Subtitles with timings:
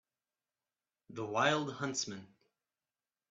[1.11, 2.25] The wild huntsman